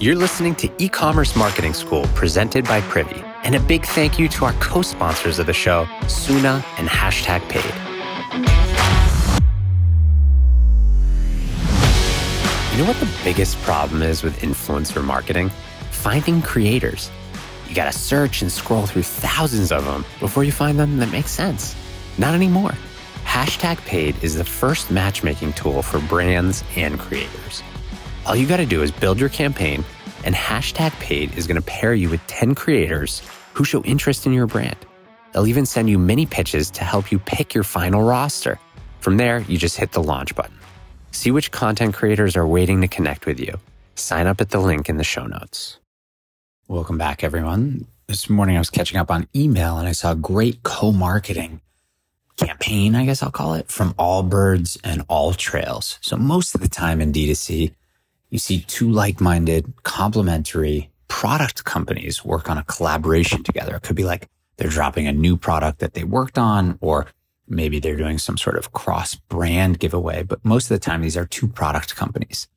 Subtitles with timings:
[0.00, 3.20] You're listening to E Commerce Marketing School presented by Privy.
[3.42, 7.40] And a big thank you to our co sponsors of the show, Suna and Hashtag
[7.48, 7.64] Paid.
[12.72, 15.50] You know what the biggest problem is with influencer marketing?
[15.90, 17.10] Finding creators.
[17.68, 21.26] You gotta search and scroll through thousands of them before you find them that make
[21.26, 21.74] sense.
[22.18, 22.74] Not anymore.
[23.24, 27.64] Hashtag Paid is the first matchmaking tool for brands and creators.
[28.28, 29.82] All you gotta do is build your campaign,
[30.22, 33.22] and Hashtag Paid is gonna pair you with 10 creators
[33.54, 34.76] who show interest in your brand.
[35.32, 38.60] They'll even send you mini pitches to help you pick your final roster.
[39.00, 40.58] From there, you just hit the launch button.
[41.10, 43.58] See which content creators are waiting to connect with you.
[43.94, 45.78] Sign up at the link in the show notes.
[46.68, 47.86] Welcome back, everyone.
[48.08, 51.62] This morning I was catching up on email and I saw a great co marketing
[52.36, 55.96] campaign, I guess I'll call it, from Allbirds and AllTrails.
[56.02, 57.72] So most of the time in D2C,
[58.30, 63.76] you see two like minded, complementary product companies work on a collaboration together.
[63.76, 67.06] It could be like they're dropping a new product that they worked on, or
[67.46, 70.22] maybe they're doing some sort of cross brand giveaway.
[70.22, 72.48] But most of the time, these are two product companies.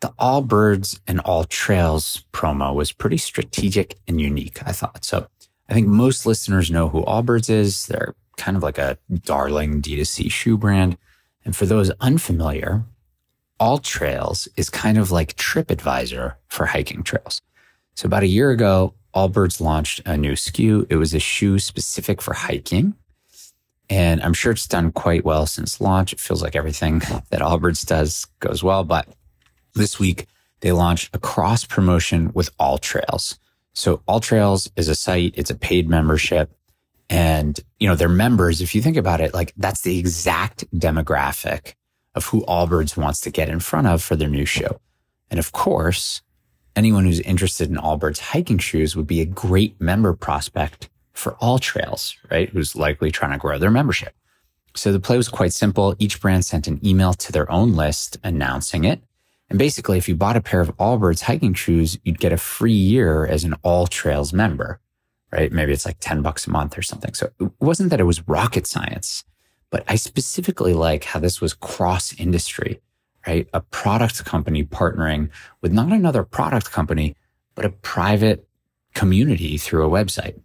[0.00, 5.04] The Allbirds and AllTrails promo was pretty strategic and unique, I thought.
[5.04, 5.28] So
[5.68, 7.86] I think most listeners know who Allbirds is.
[7.86, 10.98] They're kind of like a darling D2C shoe brand.
[11.44, 12.84] And for those unfamiliar,
[13.60, 17.40] AllTrails is kind of like TripAdvisor for hiking trails.
[17.94, 20.86] So about a year ago, Allbirds launched a new SKU.
[20.90, 22.94] It was a shoe specific for hiking.
[23.88, 26.12] And I'm sure it's done quite well since launch.
[26.12, 26.98] It feels like everything
[27.30, 28.82] that Allbirds does goes well.
[28.82, 29.08] But
[29.74, 30.26] this week,
[30.60, 33.38] they launched a cross promotion with AllTrails.
[33.74, 35.34] So AllTrails is a site.
[35.36, 36.50] It's a paid membership.
[37.10, 41.74] And, you know, their members, if you think about it, like that's the exact demographic
[42.14, 44.80] of who Allbirds wants to get in front of for their new show.
[45.30, 46.22] And of course,
[46.76, 52.16] anyone who's interested in Allbirds hiking shoes would be a great member prospect for AllTrails,
[52.30, 52.48] right?
[52.48, 54.14] Who's likely trying to grow their membership.
[54.76, 55.94] So the play was quite simple.
[55.98, 59.00] Each brand sent an email to their own list announcing it.
[59.48, 62.72] And basically, if you bought a pair of Allbirds hiking shoes, you'd get a free
[62.72, 64.80] year as an AllTrails member,
[65.30, 65.52] right?
[65.52, 67.14] Maybe it's like 10 bucks a month or something.
[67.14, 69.22] So it wasn't that it was rocket science,
[69.74, 72.80] but I specifically like how this was cross industry,
[73.26, 73.48] right?
[73.52, 75.30] A product company partnering
[75.62, 77.16] with not another product company,
[77.56, 78.46] but a private
[78.94, 80.40] community through a website.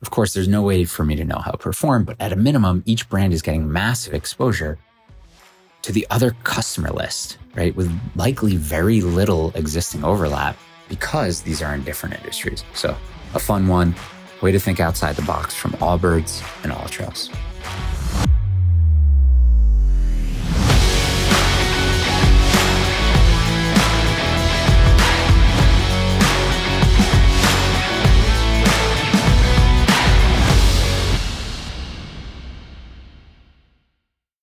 [0.00, 2.36] Of course, there's no way for me to know how it performed, but at a
[2.36, 4.78] minimum, each brand is getting massive exposure
[5.82, 7.76] to the other customer list, right?
[7.76, 10.56] With likely very little existing overlap
[10.88, 12.64] because these are in different industries.
[12.72, 12.96] So
[13.34, 13.94] a fun one,
[14.40, 17.28] way to think outside the box from Allbirds and AllTrails.